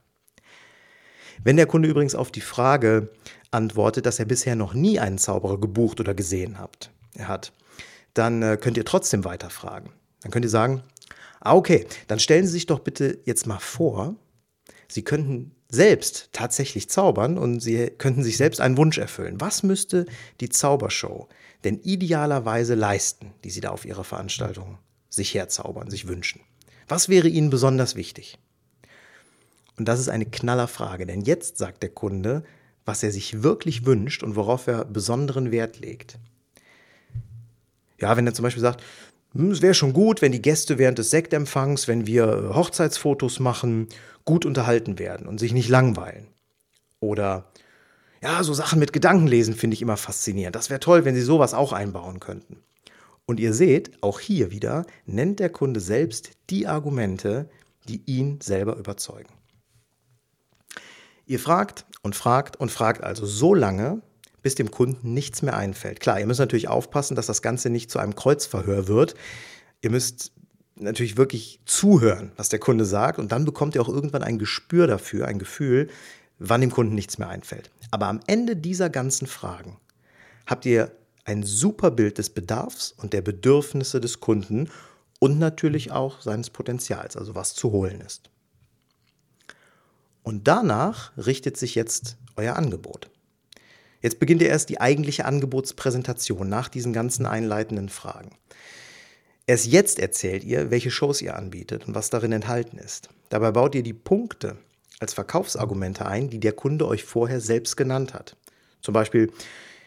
Wenn 1.44 1.58
der 1.58 1.68
Kunde 1.68 1.90
übrigens 1.90 2.16
auf 2.16 2.32
die 2.32 2.42
Frage 2.42 3.10
antwortet, 3.52 4.06
dass 4.06 4.20
er 4.20 4.26
bisher 4.26 4.56
noch 4.56 4.74
nie 4.74 5.00
einen 5.00 5.18
Zauberer 5.18 5.60
gebucht 5.60 6.00
oder 6.00 6.14
gesehen 6.14 6.58
hat, 6.58 6.92
dann 8.14 8.42
äh, 8.42 8.58
könnt 8.60 8.78
ihr 8.78 8.86
trotzdem 8.86 9.26
weiterfragen. 9.26 9.92
Dann 10.22 10.32
könnt 10.32 10.46
ihr 10.46 10.50
sagen, 10.50 10.84
ah 11.40 11.56
okay, 11.56 11.86
dann 12.08 12.20
stellen 12.20 12.46
Sie 12.46 12.54
sich 12.54 12.66
doch 12.66 12.80
bitte 12.80 13.20
jetzt 13.26 13.48
mal 13.48 13.60
vor, 13.60 14.16
Sie 14.88 15.04
könnten 15.04 15.52
selbst 15.70 16.30
tatsächlich 16.32 16.90
zaubern 16.90 17.38
und 17.38 17.60
sie 17.60 17.88
könnten 17.98 18.24
sich 18.24 18.38
selbst 18.38 18.62
einen 18.62 18.78
Wunsch 18.78 18.98
erfüllen. 18.98 19.42
Was 19.42 19.64
müsste 19.64 20.06
die 20.40 20.50
Zaubershow 20.50 21.28
denn 21.64 21.80
idealerweise 21.82 22.76
leisten, 22.76 23.34
die 23.44 23.50
sie 23.50 23.62
da 23.62 23.70
auf 23.72 23.86
ihrer 23.86 24.04
Veranstaltung 24.04 24.78
sich 25.10 25.34
herzaubern, 25.34 25.90
sich 25.90 26.08
wünschen? 26.08 26.42
Was 26.88 27.10
wäre 27.10 27.28
ihnen 27.28 27.50
besonders 27.50 27.96
wichtig? 27.96 28.38
Und 29.78 29.88
das 29.88 30.00
ist 30.00 30.10
eine 30.10 30.26
Knallerfrage, 30.26 31.06
denn 31.06 31.22
jetzt 31.22 31.58
sagt 31.58 31.84
der 31.84 31.90
Kunde, 31.90 32.44
was 32.86 33.04
er 33.04 33.12
sich 33.12 33.44
wirklich 33.44 33.86
wünscht 33.86 34.24
und 34.24 34.36
worauf 34.36 34.68
er 34.68 34.86
besonderen 34.86 35.52
Wert 35.52 35.80
legt. 35.80 36.18
Ja, 38.00 38.16
wenn 38.16 38.26
er 38.26 38.34
zum 38.34 38.44
Beispiel 38.44 38.62
sagt, 38.62 38.82
es 39.52 39.62
wäre 39.62 39.74
schon 39.74 39.94
gut, 39.94 40.22
wenn 40.22 40.32
die 40.32 40.42
Gäste 40.42 40.78
während 40.78 40.98
des 40.98 41.10
Sektempfangs, 41.10 41.88
wenn 41.88 42.08
wir 42.08 42.52
Hochzeitsfotos 42.54 43.40
machen, 43.40 43.88
gut 44.26 44.46
unterhalten 44.46 45.00
werden 45.00 45.28
und 45.28 45.40
sich 45.40 45.54
nicht 45.54 45.70
langweilen. 45.70 46.28
Oder 47.00 47.52
ja, 48.22 48.44
so 48.44 48.54
Sachen 48.54 48.80
mit 48.80 48.94
Gedankenlesen 48.94 49.54
finde 49.54 49.76
ich 49.76 49.82
immer 49.82 49.98
faszinierend. 49.98 50.56
Das 50.56 50.70
wäre 50.70 50.80
toll, 50.80 51.06
wenn 51.06 51.16
Sie 51.16 51.22
sowas 51.22 51.54
auch 51.54 51.72
einbauen 51.72 52.20
könnten. 52.20 52.64
Und 53.26 53.40
ihr 53.40 53.54
seht, 53.54 54.02
auch 54.02 54.20
hier 54.20 54.52
wieder 54.52 54.86
nennt 55.06 55.40
der 55.40 55.50
Kunde 55.50 55.82
selbst 55.82 56.32
die 56.50 56.66
Argumente, 56.66 57.50
die 57.88 58.02
ihn 58.06 58.40
selber 58.42 58.78
überzeugen. 58.78 59.30
Ihr 61.26 61.40
fragt 61.40 61.86
und 62.02 62.16
fragt 62.16 62.56
und 62.56 62.72
fragt 62.72 63.04
also 63.04 63.26
so 63.26 63.54
lange, 63.54 64.02
bis 64.48 64.56
dem 64.56 64.72
Kunden 64.72 65.14
nichts 65.14 65.42
mehr 65.42 65.58
einfällt. 65.58 66.00
Klar, 66.00 66.22
ihr 66.22 66.26
müsst 66.26 66.40
natürlich 66.40 66.70
aufpassen, 66.70 67.16
dass 67.16 67.26
das 67.26 67.42
Ganze 67.42 67.70
nicht 67.70 67.92
zu 67.92 68.00
einem 68.00 68.16
Kreuzverhör 68.16 68.88
wird. 68.88 69.14
Ihr 69.82 69.92
müsst 69.92 70.32
natürlich 70.78 71.18
wirklich 71.18 71.60
zuhören, 71.66 72.32
was 72.38 72.48
der 72.48 72.60
Kunde 72.60 72.86
sagt, 72.86 73.20
und 73.20 73.34
dann 73.34 73.44
bekommt 73.44 73.76
ihr 73.76 73.82
auch 73.82 73.90
irgendwann 73.90 74.24
ein 74.24 74.40
Gespür 74.40 74.88
dafür, 74.88 75.28
ein 75.28 75.38
Gefühl, 75.38 75.90
wann 76.40 76.62
dem 76.62 76.72
Kunden 76.72 76.96
nichts 76.96 77.18
mehr 77.18 77.28
einfällt. 77.28 77.72
Aber 77.92 78.06
am 78.08 78.22
Ende 78.26 78.56
dieser 78.56 78.90
ganzen 78.90 79.28
Fragen 79.28 79.76
habt 80.46 80.66
ihr 80.66 80.94
ein 81.26 81.44
super 81.44 81.92
Bild 81.92 82.18
des 82.18 82.30
Bedarfs 82.30 82.94
und 82.94 83.12
der 83.12 83.22
Bedürfnisse 83.22 84.00
des 84.00 84.22
Kunden 84.22 84.70
und 85.20 85.40
natürlich 85.40 85.92
auch 85.92 86.22
seines 86.22 86.52
Potenzials, 86.52 87.18
also 87.18 87.36
was 87.36 87.54
zu 87.54 87.74
holen 87.74 88.00
ist. 88.00 88.30
Und 90.24 90.48
danach 90.48 91.12
richtet 91.18 91.58
sich 91.58 91.76
jetzt 91.76 92.16
euer 92.38 92.56
Angebot. 92.56 93.10
Jetzt 94.08 94.22
beginnt 94.22 94.42
ihr 94.42 94.48
erst 94.48 94.70
die 94.70 94.80
eigentliche 94.80 95.26
Angebotspräsentation 95.26 96.48
nach 96.48 96.70
diesen 96.70 96.94
ganzen 96.94 97.26
einleitenden 97.26 97.90
Fragen. 97.90 98.30
Erst 99.48 99.66
jetzt 99.66 100.00
erzählt 100.00 100.46
ihr, 100.46 100.72
welche 100.72 100.92
Shows 100.92 101.22
ihr 101.22 101.36
anbietet 101.36 101.86
und 101.90 101.94
was 101.94 102.10
darin 102.10 102.32
enthalten 102.32 102.78
ist. 102.78 103.10
Dabei 103.28 103.52
baut 103.52 103.76
ihr 103.76 103.84
die 103.84 103.92
Punkte 103.92 104.56
als 105.02 105.14
Verkaufsargumente 105.14 106.06
ein, 106.06 106.30
die 106.30 106.40
der 106.40 106.54
Kunde 106.54 106.88
euch 106.88 107.04
vorher 107.04 107.42
selbst 107.42 107.76
genannt 107.76 108.14
hat. 108.14 108.38
Zum 108.82 108.94
Beispiel, 108.94 109.30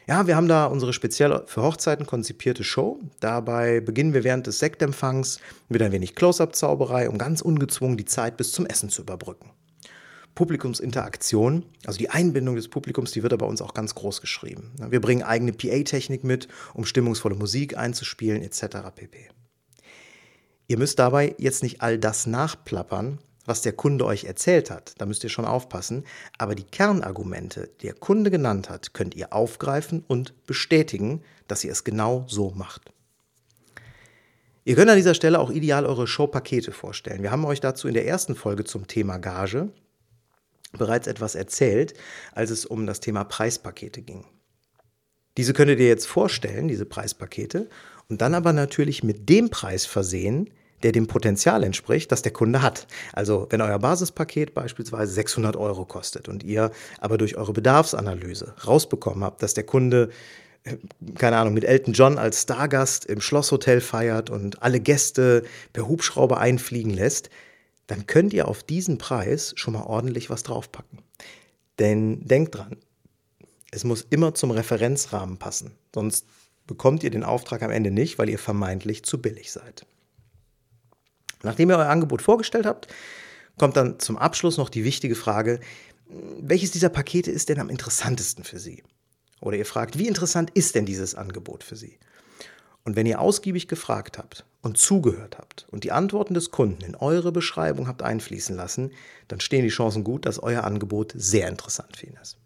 ja, 0.06 0.26
wir 0.26 0.36
haben 0.36 0.48
da 0.48 0.66
unsere 0.66 0.92
speziell 0.92 1.42
für 1.46 1.62
Hochzeiten 1.62 2.04
konzipierte 2.04 2.62
Show. 2.62 3.00
Dabei 3.20 3.80
beginnen 3.80 4.12
wir 4.12 4.22
während 4.22 4.46
des 4.46 4.58
Sektempfangs 4.58 5.40
mit 5.70 5.80
ein 5.80 5.92
wenig 5.92 6.14
Close-up-Zauberei, 6.14 7.08
um 7.08 7.16
ganz 7.16 7.40
ungezwungen 7.40 7.96
die 7.96 8.04
Zeit 8.04 8.36
bis 8.36 8.52
zum 8.52 8.66
Essen 8.66 8.90
zu 8.90 9.00
überbrücken. 9.00 9.50
Publikumsinteraktion, 10.34 11.66
also 11.84 11.98
die 11.98 12.10
Einbindung 12.10 12.56
des 12.56 12.68
Publikums, 12.68 13.10
die 13.10 13.22
wird 13.22 13.32
aber 13.32 13.46
bei 13.46 13.50
uns 13.50 13.62
auch 13.62 13.74
ganz 13.74 13.94
groß 13.94 14.20
geschrieben. 14.20 14.72
Wir 14.88 15.00
bringen 15.00 15.22
eigene 15.22 15.52
PA-Technik 15.52 16.24
mit, 16.24 16.48
um 16.74 16.84
stimmungsvolle 16.84 17.34
Musik 17.34 17.76
einzuspielen 17.76 18.42
etc. 18.42 18.78
pp. 18.94 19.28
Ihr 20.68 20.78
müsst 20.78 20.98
dabei 20.98 21.34
jetzt 21.38 21.62
nicht 21.62 21.82
all 21.82 21.98
das 21.98 22.26
nachplappern, 22.26 23.18
was 23.44 23.62
der 23.62 23.72
Kunde 23.72 24.04
euch 24.04 24.24
erzählt 24.24 24.70
hat, 24.70 24.94
da 24.98 25.06
müsst 25.06 25.24
ihr 25.24 25.30
schon 25.30 25.44
aufpassen, 25.44 26.04
aber 26.38 26.54
die 26.54 26.64
Kernargumente, 26.64 27.70
die 27.80 27.86
der 27.86 27.94
Kunde 27.94 28.30
genannt 28.30 28.70
hat, 28.70 28.94
könnt 28.94 29.16
ihr 29.16 29.32
aufgreifen 29.32 30.04
und 30.06 30.46
bestätigen, 30.46 31.22
dass 31.48 31.64
ihr 31.64 31.72
es 31.72 31.82
genau 31.82 32.24
so 32.28 32.50
macht. 32.50 32.92
Ihr 34.64 34.76
könnt 34.76 34.90
an 34.90 34.96
dieser 34.96 35.14
Stelle 35.14 35.40
auch 35.40 35.50
ideal 35.50 35.86
eure 35.86 36.06
Showpakete 36.06 36.70
vorstellen. 36.70 37.22
Wir 37.22 37.32
haben 37.32 37.44
euch 37.44 37.60
dazu 37.60 37.88
in 37.88 37.94
der 37.94 38.06
ersten 38.06 38.36
Folge 38.36 38.62
zum 38.62 38.86
Thema 38.86 39.18
Gage 39.18 39.72
bereits 40.72 41.06
etwas 41.06 41.34
erzählt, 41.34 41.94
als 42.32 42.50
es 42.50 42.66
um 42.66 42.86
das 42.86 43.00
Thema 43.00 43.24
Preispakete 43.24 44.02
ging. 44.02 44.24
Diese 45.36 45.52
könntet 45.52 45.80
ihr 45.80 45.88
jetzt 45.88 46.06
vorstellen, 46.06 46.68
diese 46.68 46.86
Preispakete, 46.86 47.68
und 48.08 48.20
dann 48.20 48.34
aber 48.34 48.52
natürlich 48.52 49.04
mit 49.04 49.28
dem 49.28 49.50
Preis 49.50 49.86
versehen, 49.86 50.50
der 50.82 50.92
dem 50.92 51.06
Potenzial 51.06 51.62
entspricht, 51.62 52.10
das 52.10 52.22
der 52.22 52.32
Kunde 52.32 52.62
hat. 52.62 52.86
Also 53.12 53.46
wenn 53.50 53.60
euer 53.60 53.78
Basispaket 53.78 54.54
beispielsweise 54.54 55.12
600 55.12 55.56
Euro 55.56 55.84
kostet 55.84 56.28
und 56.28 56.42
ihr 56.42 56.70
aber 56.98 57.18
durch 57.18 57.36
eure 57.36 57.52
Bedarfsanalyse 57.52 58.54
rausbekommen 58.66 59.22
habt, 59.22 59.42
dass 59.42 59.54
der 59.54 59.64
Kunde 59.64 60.10
äh, 60.64 60.76
keine 61.16 61.36
Ahnung, 61.36 61.54
mit 61.54 61.64
Elton 61.64 61.94
John 61.94 62.18
als 62.18 62.42
Stargast 62.42 63.06
im 63.06 63.20
Schlosshotel 63.20 63.80
feiert 63.80 64.30
und 64.30 64.62
alle 64.62 64.80
Gäste 64.80 65.42
per 65.72 65.86
Hubschrauber 65.88 66.38
einfliegen 66.38 66.92
lässt, 66.92 67.30
dann 67.90 68.06
könnt 68.06 68.32
ihr 68.32 68.46
auf 68.46 68.62
diesen 68.62 68.98
Preis 68.98 69.52
schon 69.56 69.74
mal 69.74 69.82
ordentlich 69.82 70.30
was 70.30 70.44
draufpacken. 70.44 71.00
Denn 71.80 72.24
denkt 72.24 72.54
dran, 72.54 72.76
es 73.72 73.82
muss 73.82 74.06
immer 74.10 74.32
zum 74.32 74.52
Referenzrahmen 74.52 75.38
passen, 75.38 75.72
sonst 75.92 76.24
bekommt 76.68 77.02
ihr 77.02 77.10
den 77.10 77.24
Auftrag 77.24 77.62
am 77.62 77.72
Ende 77.72 77.90
nicht, 77.90 78.16
weil 78.16 78.28
ihr 78.28 78.38
vermeintlich 78.38 79.02
zu 79.02 79.20
billig 79.20 79.50
seid. 79.50 79.86
Nachdem 81.42 81.70
ihr 81.70 81.78
euer 81.78 81.88
Angebot 81.88 82.22
vorgestellt 82.22 82.64
habt, 82.64 82.86
kommt 83.58 83.76
dann 83.76 83.98
zum 83.98 84.16
Abschluss 84.16 84.56
noch 84.56 84.68
die 84.68 84.84
wichtige 84.84 85.16
Frage, 85.16 85.58
welches 86.38 86.70
dieser 86.70 86.90
Pakete 86.90 87.32
ist 87.32 87.48
denn 87.48 87.58
am 87.58 87.70
interessantesten 87.70 88.44
für 88.44 88.60
Sie? 88.60 88.84
Oder 89.40 89.56
ihr 89.56 89.66
fragt, 89.66 89.98
wie 89.98 90.06
interessant 90.06 90.50
ist 90.50 90.76
denn 90.76 90.86
dieses 90.86 91.16
Angebot 91.16 91.64
für 91.64 91.76
Sie? 91.76 91.98
Und 92.84 92.94
wenn 92.94 93.06
ihr 93.06 93.20
ausgiebig 93.20 93.66
gefragt 93.66 94.16
habt 94.16 94.44
und 94.62 94.78
zugehört 94.78 95.38
habt 95.38 95.66
und 95.70 95.84
die 95.84 95.92
Antworten 95.92 96.34
des 96.34 96.50
Kunden 96.50 96.84
in 96.84 96.94
eure 96.94 97.32
Beschreibung 97.32 97.88
habt 97.88 98.02
einfließen 98.02 98.54
lassen, 98.54 98.92
dann 99.28 99.40
stehen 99.40 99.62
die 99.62 99.68
Chancen 99.68 100.04
gut, 100.04 100.26
dass 100.26 100.42
euer 100.42 100.64
Angebot 100.64 101.12
sehr 101.16 101.48
interessant 101.48 101.96
für 101.96 102.06
ihn 102.06 102.18
ist. 102.20 102.36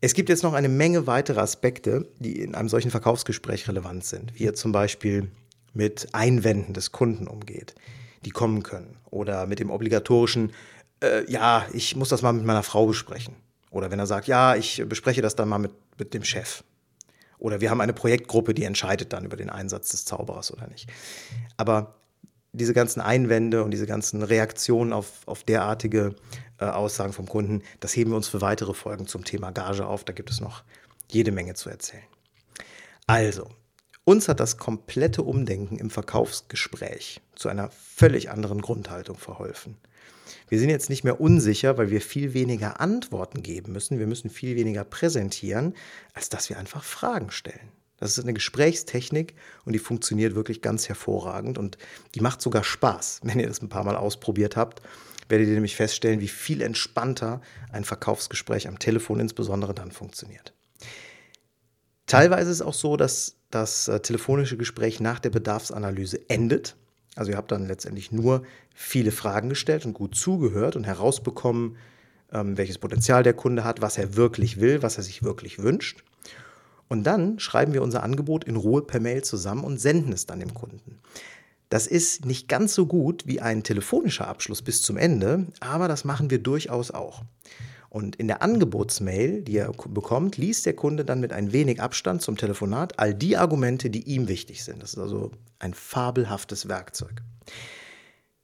Es 0.00 0.14
gibt 0.14 0.28
jetzt 0.28 0.42
noch 0.42 0.52
eine 0.52 0.68
Menge 0.68 1.06
weitere 1.06 1.40
Aspekte, 1.40 2.08
die 2.18 2.40
in 2.40 2.54
einem 2.54 2.68
solchen 2.68 2.90
Verkaufsgespräch 2.90 3.68
relevant 3.68 4.04
sind, 4.04 4.34
wie 4.34 4.44
ihr 4.44 4.54
zum 4.54 4.72
Beispiel 4.72 5.30
mit 5.72 6.08
Einwänden 6.12 6.74
des 6.74 6.92
Kunden 6.92 7.26
umgeht, 7.26 7.74
die 8.24 8.30
kommen 8.30 8.62
können. 8.62 8.96
Oder 9.10 9.46
mit 9.46 9.58
dem 9.58 9.70
obligatorischen, 9.70 10.52
äh, 11.02 11.30
ja, 11.30 11.66
ich 11.72 11.96
muss 11.96 12.08
das 12.08 12.22
mal 12.22 12.32
mit 12.32 12.44
meiner 12.44 12.62
Frau 12.62 12.86
besprechen. 12.86 13.34
Oder 13.70 13.90
wenn 13.90 13.98
er 13.98 14.06
sagt, 14.06 14.26
ja, 14.26 14.54
ich 14.54 14.82
bespreche 14.86 15.22
das 15.22 15.36
dann 15.36 15.48
mal 15.48 15.58
mit, 15.58 15.72
mit 15.98 16.14
dem 16.14 16.24
Chef. 16.24 16.62
Oder 17.38 17.60
wir 17.60 17.70
haben 17.70 17.80
eine 17.80 17.92
Projektgruppe, 17.92 18.54
die 18.54 18.64
entscheidet 18.64 19.12
dann 19.12 19.24
über 19.24 19.36
den 19.36 19.50
Einsatz 19.50 19.90
des 19.90 20.04
Zauberers 20.04 20.52
oder 20.52 20.68
nicht. 20.68 20.90
Aber 21.56 21.94
diese 22.52 22.72
ganzen 22.72 23.00
Einwände 23.00 23.62
und 23.62 23.70
diese 23.70 23.86
ganzen 23.86 24.22
Reaktionen 24.22 24.92
auf, 24.92 25.26
auf 25.26 25.44
derartige 25.44 26.14
äh, 26.58 26.64
Aussagen 26.64 27.12
vom 27.12 27.26
Kunden, 27.26 27.62
das 27.80 27.94
heben 27.94 28.12
wir 28.12 28.16
uns 28.16 28.28
für 28.28 28.40
weitere 28.40 28.72
Folgen 28.72 29.06
zum 29.06 29.24
Thema 29.24 29.50
Gage 29.50 29.86
auf. 29.86 30.04
Da 30.04 30.12
gibt 30.12 30.30
es 30.30 30.40
noch 30.40 30.62
jede 31.08 31.32
Menge 31.32 31.54
zu 31.54 31.68
erzählen. 31.68 32.02
Also, 33.06 33.48
uns 34.06 34.28
hat 34.28 34.38
das 34.38 34.56
komplette 34.56 35.22
Umdenken 35.22 35.78
im 35.78 35.90
Verkaufsgespräch 35.90 37.20
zu 37.34 37.48
einer 37.48 37.70
völlig 37.70 38.30
anderen 38.30 38.62
Grundhaltung 38.62 39.18
verholfen. 39.18 39.76
Wir 40.48 40.60
sind 40.60 40.70
jetzt 40.70 40.88
nicht 40.88 41.02
mehr 41.02 41.20
unsicher, 41.20 41.76
weil 41.76 41.90
wir 41.90 42.00
viel 42.00 42.32
weniger 42.32 42.80
Antworten 42.80 43.42
geben 43.42 43.72
müssen. 43.72 43.98
Wir 43.98 44.06
müssen 44.06 44.30
viel 44.30 44.54
weniger 44.54 44.84
präsentieren, 44.84 45.74
als 46.14 46.28
dass 46.28 46.48
wir 46.48 46.56
einfach 46.56 46.84
Fragen 46.84 47.32
stellen. 47.32 47.72
Das 47.98 48.16
ist 48.16 48.22
eine 48.22 48.34
Gesprächstechnik 48.34 49.34
und 49.64 49.72
die 49.72 49.80
funktioniert 49.80 50.36
wirklich 50.36 50.62
ganz 50.62 50.88
hervorragend 50.88 51.58
und 51.58 51.76
die 52.14 52.20
macht 52.20 52.40
sogar 52.40 52.62
Spaß, 52.62 53.20
wenn 53.24 53.40
ihr 53.40 53.48
das 53.48 53.60
ein 53.60 53.68
paar 53.68 53.84
Mal 53.84 53.96
ausprobiert 53.96 54.56
habt. 54.56 54.82
Werdet 55.28 55.48
ihr 55.48 55.54
nämlich 55.54 55.74
feststellen, 55.74 56.20
wie 56.20 56.28
viel 56.28 56.62
entspannter 56.62 57.40
ein 57.72 57.82
Verkaufsgespräch 57.82 58.68
am 58.68 58.78
Telefon 58.78 59.18
insbesondere 59.18 59.74
dann 59.74 59.90
funktioniert. 59.90 60.52
Teilweise 62.06 62.50
ist 62.50 62.56
es 62.56 62.62
auch 62.62 62.74
so, 62.74 62.96
dass 62.96 63.36
das 63.50 63.88
äh, 63.88 64.00
telefonische 64.00 64.56
Gespräch 64.56 65.00
nach 65.00 65.18
der 65.18 65.30
Bedarfsanalyse 65.30 66.28
endet. 66.28 66.76
Also 67.14 67.30
ihr 67.30 67.36
habt 67.36 67.50
dann 67.50 67.66
letztendlich 67.66 68.12
nur 68.12 68.42
viele 68.74 69.10
Fragen 69.10 69.48
gestellt 69.48 69.86
und 69.86 69.94
gut 69.94 70.14
zugehört 70.14 70.76
und 70.76 70.84
herausbekommen, 70.84 71.76
ähm, 72.32 72.56
welches 72.56 72.78
Potenzial 72.78 73.22
der 73.22 73.34
Kunde 73.34 73.64
hat, 73.64 73.80
was 73.80 73.98
er 73.98 74.16
wirklich 74.16 74.60
will, 74.60 74.82
was 74.82 74.98
er 74.98 75.02
sich 75.02 75.22
wirklich 75.22 75.58
wünscht. 75.58 76.04
Und 76.88 77.04
dann 77.04 77.38
schreiben 77.38 77.72
wir 77.72 77.82
unser 77.82 78.02
Angebot 78.02 78.44
in 78.44 78.56
Ruhe 78.56 78.82
per 78.82 79.00
Mail 79.00 79.24
zusammen 79.24 79.64
und 79.64 79.80
senden 79.80 80.12
es 80.12 80.26
dann 80.26 80.40
dem 80.40 80.54
Kunden. 80.54 80.98
Das 81.68 81.88
ist 81.88 82.24
nicht 82.24 82.48
ganz 82.48 82.74
so 82.74 82.86
gut 82.86 83.26
wie 83.26 83.40
ein 83.40 83.64
telefonischer 83.64 84.28
Abschluss 84.28 84.62
bis 84.62 84.82
zum 84.82 84.96
Ende, 84.96 85.46
aber 85.58 85.88
das 85.88 86.04
machen 86.04 86.30
wir 86.30 86.38
durchaus 86.38 86.92
auch. 86.92 87.22
Und 87.88 88.16
in 88.16 88.26
der 88.26 88.42
Angebotsmail, 88.42 89.42
die 89.42 89.58
er 89.58 89.72
bekommt, 89.72 90.36
liest 90.36 90.66
der 90.66 90.74
Kunde 90.74 91.04
dann 91.04 91.20
mit 91.20 91.32
ein 91.32 91.52
wenig 91.52 91.80
Abstand 91.80 92.22
zum 92.22 92.36
Telefonat 92.36 92.98
all 92.98 93.14
die 93.14 93.36
Argumente, 93.36 93.90
die 93.90 94.02
ihm 94.02 94.28
wichtig 94.28 94.64
sind. 94.64 94.82
Das 94.82 94.94
ist 94.94 94.98
also 94.98 95.30
ein 95.58 95.74
fabelhaftes 95.74 96.68
Werkzeug. 96.68 97.22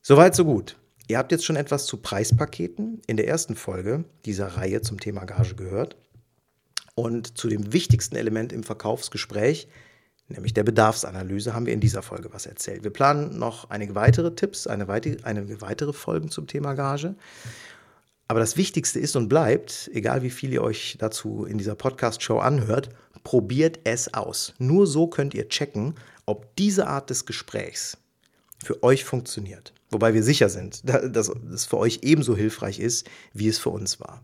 Soweit, 0.01 0.35
so 0.35 0.45
gut. 0.45 0.77
Ihr 1.09 1.19
habt 1.19 1.33
jetzt 1.33 1.45
schon 1.45 1.57
etwas 1.57 1.87
zu 1.87 1.99
Preispaketen 1.99 3.03
in 3.07 3.17
der 3.17 3.29
ersten 3.29 3.55
Folge 3.55 4.05
dieser 4.25 4.47
Reihe 4.47 4.81
zum 4.81 5.01
Thema 5.01 5.25
Gage 5.25 5.55
gehört. 5.55 5.97
Und 6.95 7.37
zu 7.39 7.49
dem 7.49 7.73
wichtigsten 7.73 8.17
Element 8.17 8.53
im 8.53 8.63
Verkaufsgespräch, 8.63 9.69
nämlich 10.29 10.55
der 10.55 10.63
Bedarfsanalyse, 10.63 11.55
haben 11.55 11.67
wir 11.67 11.73
in 11.73 11.81
dieser 11.81 12.03
Folge 12.03 12.33
was 12.33 12.47
erzählt. 12.47 12.85
Wir 12.85 12.91
planen 12.91 13.39
noch 13.39 13.71
einige 13.71 13.95
weitere 13.95 14.35
Tipps, 14.35 14.67
eine 14.67 14.89
weitere, 14.89 15.23
einige 15.25 15.61
weitere 15.61 15.93
Folgen 15.93 16.31
zum 16.31 16.47
Thema 16.47 16.75
Gage. 16.75 17.15
Aber 18.29 18.41
das 18.41 18.57
Wichtigste 18.57 18.99
ist 18.99 19.17
und 19.17 19.29
bleibt, 19.29 19.91
egal 19.93 20.23
wie 20.23 20.31
viel 20.31 20.53
ihr 20.53 20.63
euch 20.63 20.97
dazu 20.99 21.45
in 21.45 21.59
dieser 21.59 21.75
Podcast-Show 21.75 22.39
anhört, 22.39 22.89
probiert 23.25 23.81
es 23.85 24.13
aus. 24.15 24.55
Nur 24.59 24.87
so 24.87 25.07
könnt 25.07 25.35
ihr 25.35 25.49
checken, 25.49 25.95
ob 26.27 26.55
diese 26.57 26.87
Art 26.87 27.11
des 27.11 27.27
Gesprächs 27.27 27.99
für 28.63 28.83
euch 28.83 29.05
funktioniert. 29.05 29.73
Wobei 29.91 30.15
wir 30.15 30.23
sicher 30.23 30.49
sind, 30.49 30.83
dass 30.85 31.29
es 31.29 31.67
für 31.67 31.79
euch 31.79 32.01
ebenso 32.03 32.37
hilfreich 32.37 32.79
ist, 32.79 33.09
wie 33.33 33.49
es 33.49 33.59
für 33.59 33.71
uns 33.71 34.01
war. 34.01 34.23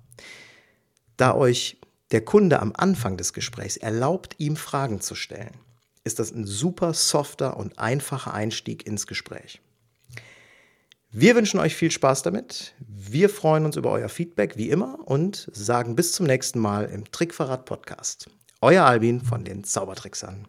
Da 1.17 1.35
euch 1.35 1.79
der 2.11 2.25
Kunde 2.25 2.61
am 2.61 2.73
Anfang 2.75 3.17
des 3.17 3.33
Gesprächs 3.33 3.77
erlaubt, 3.77 4.37
ihm 4.39 4.57
Fragen 4.57 5.01
zu 5.01 5.15
stellen, 5.15 5.55
ist 6.05 6.19
das 6.19 6.33
ein 6.33 6.47
super 6.47 6.95
softer 6.95 7.57
und 7.59 7.79
einfacher 7.79 8.33
Einstieg 8.33 8.87
ins 8.87 9.07
Gespräch. 9.07 9.61
Wir 11.11 11.35
wünschen 11.35 11.59
euch 11.59 11.75
viel 11.75 11.91
Spaß 11.91 12.21
damit. 12.21 12.75
Wir 12.87 13.31
freuen 13.31 13.65
uns 13.65 13.77
über 13.77 13.91
euer 13.91 14.11
Feedback 14.11 14.59
wie 14.59 14.69
immer 14.69 14.99
und 15.07 15.49
sagen 15.55 15.97
bis 15.97 16.13
zum 16.13 16.27
nächsten 16.27 16.59
Mal 16.59 16.85
im 16.85 17.11
Trickverrat 17.11 17.65
Podcast. 17.65 18.29
Euer 18.61 18.85
Albin 18.85 19.23
von 19.23 19.43
den 19.43 19.65
Zaubertricksern. 19.65 20.47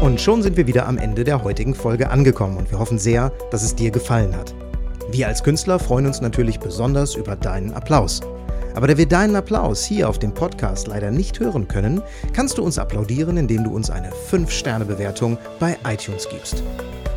Und 0.00 0.18
schon 0.18 0.42
sind 0.42 0.56
wir 0.56 0.66
wieder 0.66 0.86
am 0.86 0.96
Ende 0.96 1.24
der 1.24 1.44
heutigen 1.44 1.74
Folge 1.74 2.08
angekommen 2.08 2.56
und 2.56 2.70
wir 2.70 2.78
hoffen 2.78 2.98
sehr, 2.98 3.30
dass 3.50 3.62
es 3.62 3.74
dir 3.74 3.90
gefallen 3.90 4.34
hat. 4.34 4.54
Wir 5.10 5.28
als 5.28 5.42
Künstler 5.42 5.78
freuen 5.78 6.06
uns 6.06 6.22
natürlich 6.22 6.58
besonders 6.58 7.16
über 7.16 7.36
deinen 7.36 7.74
Applaus. 7.74 8.22
Aber 8.74 8.86
da 8.86 8.96
wir 8.96 9.06
deinen 9.06 9.36
Applaus 9.36 9.84
hier 9.84 10.08
auf 10.08 10.18
dem 10.18 10.32
Podcast 10.32 10.86
leider 10.86 11.10
nicht 11.10 11.38
hören 11.38 11.68
können, 11.68 12.02
kannst 12.32 12.56
du 12.56 12.62
uns 12.62 12.78
applaudieren, 12.78 13.36
indem 13.36 13.62
du 13.64 13.74
uns 13.74 13.90
eine 13.90 14.10
5-Sterne-Bewertung 14.10 15.36
bei 15.60 15.76
iTunes 15.84 16.26
gibst. 16.30 16.62